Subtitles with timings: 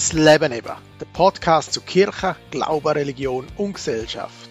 [0.00, 4.48] Das Leben eben, der Podcast zu Kirche, Glaube, Religion und Gesellschaft.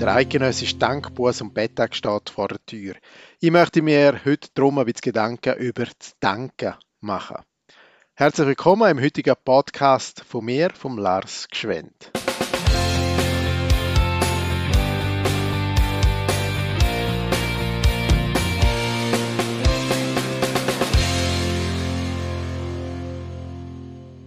[0.00, 2.94] Der eidgenössische Dankbuß und Bettag steht vor der Tür.
[3.38, 7.36] Ich möchte mir heute darum ein bisschen Gedanken über das Danken machen.
[8.14, 12.10] Herzlich willkommen im heutigen Podcast von mir, vom Lars Gschwend.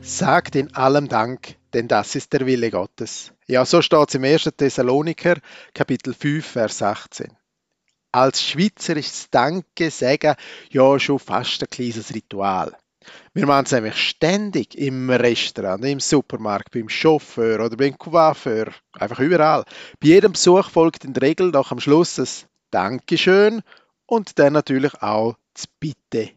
[0.05, 3.31] Sagt in allem Dank, denn das ist der Wille Gottes.
[3.48, 4.49] Ja, so steht es im 1.
[4.57, 5.38] Thessaloniker,
[5.73, 7.31] Kapitel 5, Vers 18.
[8.12, 10.35] Als Schweizer ist das Danke sagen
[10.71, 12.76] ja schon fast ein kleines Ritual.
[13.34, 19.20] Wir machen es nämlich ständig im Restaurant, im Supermarkt, beim Chauffeur oder beim Coiffeur, einfach
[19.20, 19.63] überall.
[20.01, 22.27] Bei jedem Besuch folgt in der Regel noch am Schluss ein
[22.71, 23.62] Dankeschön
[24.05, 26.31] und dann natürlich auch das Bitte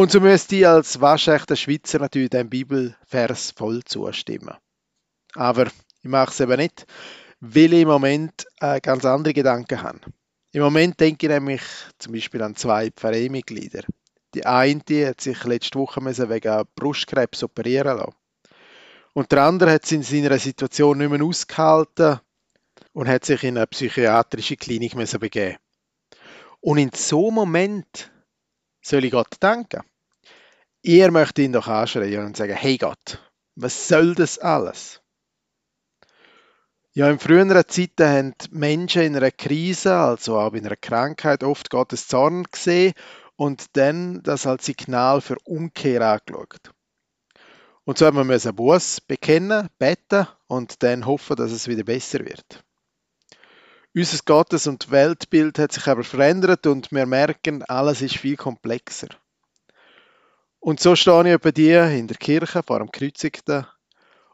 [0.00, 4.54] und so müsste ich als waschechter Schweizer natürlich dem Bibelvers voll zustimmen.
[5.34, 6.86] Aber ich mache es eben nicht,
[7.40, 10.00] weil ich im Moment äh, ganz andere Gedanken habe.
[10.52, 11.60] Im Moment denke ich nämlich
[11.98, 13.82] zum Beispiel an zwei Pfarreimitglieder.
[14.32, 18.14] Die eine hat sich letzte Woche wegen Brustkrebs operieren lassen.
[19.12, 22.20] Und der andere hat es in seiner Situation nicht mehr ausgehalten
[22.94, 25.58] und hat sich in eine psychiatrische Klinik begeben.
[26.60, 28.10] Und in so einem Moment
[28.80, 29.82] soll ich Gott danken.
[30.82, 33.18] Ihr möchtet ihn doch anschreien und sagen, hey Gott,
[33.54, 35.02] was soll das alles?
[36.92, 41.70] Ja, in früheren Zeiten haben Menschen in einer Krise, also auch in einer Krankheit, oft
[41.70, 42.94] Gottes Zorn gesehen
[43.36, 46.72] und dann das als Signal für Umkehr angeschaut.
[47.84, 52.20] Und so haben wir müssen Buß bekennen, beten und dann hoffen, dass es wieder besser
[52.20, 52.64] wird.
[53.94, 59.08] Unser Gottes- und Weltbild hat sich aber verändert und wir merken, alles ist viel komplexer.
[60.60, 63.66] Und so stehe ich bei dir in der Kirche vor dem Kreuzigten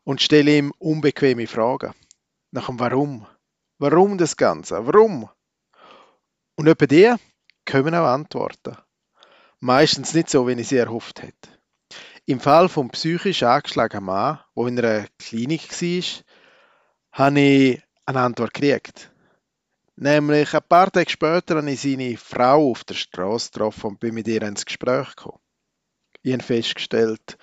[0.03, 1.95] und stelle ihm unbequeme Fragen.
[2.51, 3.27] Nach dem Warum.
[3.79, 4.85] Warum das Ganze?
[4.87, 5.29] Warum?
[6.57, 7.19] Und bei dir
[7.65, 8.77] kommen auch Antworten.
[9.61, 11.49] Meistens nicht so, wie ich sie erhofft hätte.
[12.25, 16.25] Im Fall vom psychisch angeschlagenen Mann, der in einer Klinik war,
[17.13, 19.13] habe ich eine Antwort gekriegt.
[19.95, 24.15] Nämlich ein paar Tage später habe ich seine Frau auf der Straße getroffen und bin
[24.15, 25.39] mit ihr ins Gespräch gekommen.
[26.27, 27.39] Ich habe festgestellt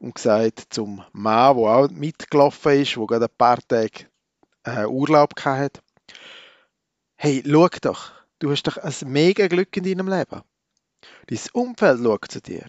[0.00, 4.06] und gesagt zum Mann, der auch mitgelaufen ist, der gerade ein paar Tage
[4.62, 5.80] äh, Urlaub hatte,
[7.16, 10.42] hey, schau doch, du hast doch ein mega Glück in deinem Leben.
[11.26, 12.66] Dein Umfeld schaut zu dir.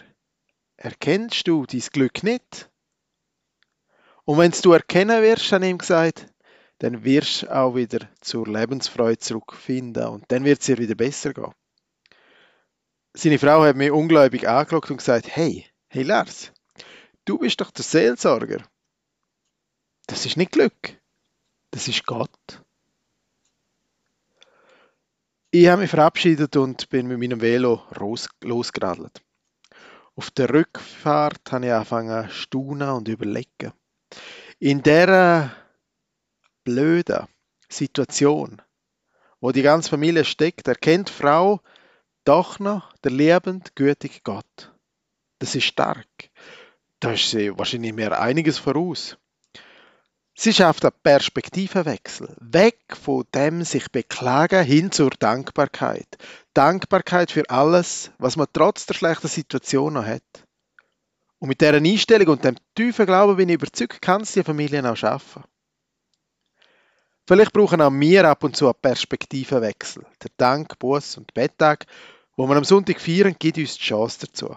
[0.76, 2.72] Erkennst du dein Glück nicht?
[4.26, 6.34] Und wenn du erkennen wirst, ich ihm gesagt,
[6.80, 11.32] dann wirst du auch wieder zur Lebensfreude zurückfinden und dann wird es dir wieder besser
[11.32, 11.54] gehen
[13.14, 16.52] seine Frau hat mich ungläubig angeschaut und gesagt, hey, hey Lars,
[17.26, 18.64] du bist doch der Seelsorger.
[20.08, 21.00] Das ist nicht Glück,
[21.72, 22.62] das ist Gott.
[25.52, 27.84] Ich habe mich verabschiedet und bin mit meinem Velo
[28.42, 29.24] losgeradelt.
[30.16, 33.74] Auf der Rückfahrt habe ich angefangen zu staunen und überlegen.
[34.60, 35.52] In dieser
[36.64, 37.28] blöden
[37.70, 38.62] Situation,
[39.40, 41.62] wo die ganze Familie steckt, erkennt Frau,
[42.30, 44.72] doch noch der liebend, gütige Gott.
[45.40, 46.06] Das ist stark.
[47.00, 49.18] Da ist sie wahrscheinlich mehr einiges voraus.
[50.36, 52.36] Sie schafft einen Perspektivenwechsel.
[52.40, 56.20] Weg von dem sich beklagen hin zur Dankbarkeit.
[56.54, 60.46] Dankbarkeit für alles, was man trotz der schlechten Situation noch hat.
[61.40, 64.86] Und mit dieser Einstellung und dem tiefen Glauben bin ich überzeugt, kann es die Familien
[64.86, 65.44] auch schaffen.
[67.26, 70.06] Vielleicht brauchen auch wir ab und zu einen Perspektivenwechsel.
[70.22, 71.88] Der Dank, Buß und Betttag
[72.40, 74.56] wo wir am Sonntag feiern, gibt uns die Chance dazu.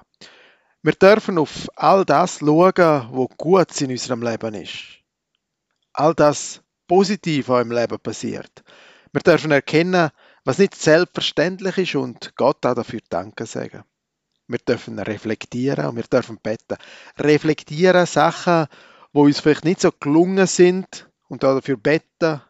[0.84, 5.00] Wir dürfen auf all das schauen, was gut in unserem Leben ist.
[5.92, 8.62] All das positiv auch im Leben passiert.
[9.12, 10.10] Wir dürfen erkennen,
[10.44, 13.82] was nicht selbstverständlich ist und Gott auch dafür Danke sagen.
[14.46, 16.76] Wir dürfen reflektieren und wir dürfen beten.
[17.18, 18.68] Reflektieren Sachen,
[19.12, 22.42] wo uns vielleicht nicht so gelungen sind und auch dafür beten,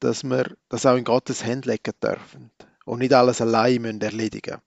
[0.00, 2.50] dass wir das auch in Gottes Hände legen dürfen
[2.88, 4.62] und nicht alles allein erledigen müssen.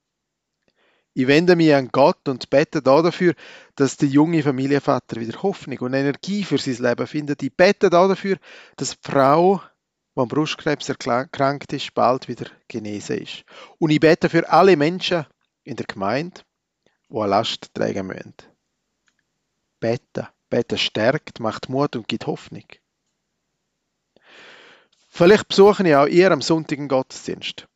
[1.14, 3.34] Ich wende mich an Gott und bete dafür,
[3.76, 7.44] dass der junge Familienvater wieder Hoffnung und Energie für sein Leben findet.
[7.44, 8.38] Ich bete dafür,
[8.78, 9.62] dass die Frau,
[10.16, 13.44] die am Brustkrebs erkrankt ist, bald wieder genesen ist.
[13.78, 15.26] Und ich bete für alle Menschen
[15.64, 16.42] in der Gemeinde,
[17.10, 18.34] die eine Last tragen müssen.
[19.82, 20.28] Beten.
[20.50, 22.66] Beten stärkt, macht Mut und gibt Hoffnung.
[25.10, 27.68] Vielleicht besuche ich auch ihr am Sonntag einen Gottesdienst.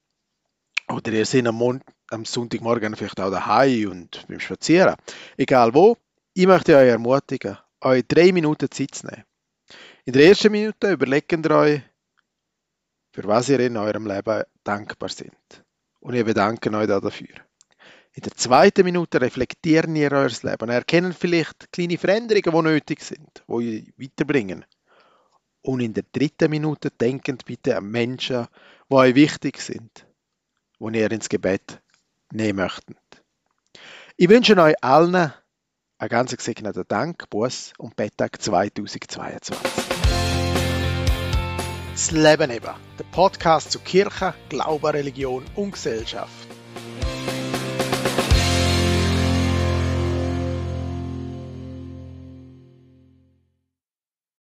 [0.90, 4.96] Oder ihr seid am, Mon am Sonntagmorgen vielleicht auch daheim und beim Spazieren.
[5.38, 5.98] Egal wo,
[6.34, 9.24] ich möchte euch ermutigen, euch drei Minuten Zeit zu nehmen.
[10.06, 11.82] In der ersten Minute überlegt ihr euch,
[13.12, 15.64] für was ihr in eurem Leben dankbar seid.
[16.00, 17.36] Und ich bedanke euch dafür.
[18.14, 23.02] In der zweiten Minute reflektieren ihr euer Leben und erkennen vielleicht kleine Veränderungen, die nötig
[23.02, 24.66] sind, die euch weiterbringen.
[25.62, 28.48] Und in der dritten Minute denkt bitte an Menschen,
[28.90, 30.05] die euch wichtig sind,
[30.94, 31.82] die ihr ins Gebet
[32.32, 32.98] nehmen möchtet.
[34.18, 35.34] Ich wünsche euch allen
[35.98, 39.56] einen ganz gesegneten Dank, Buß und Betttag 2022.
[41.92, 46.45] Das Leben eben, der Podcast zu Kirche, Glaube, Religion und Gesellschaft.